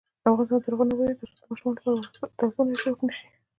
[0.29, 3.27] افغانستان تر هغو نه ابادیږي، ترڅو د ماشومانو لپاره وړ کتابونه چاپ نشي.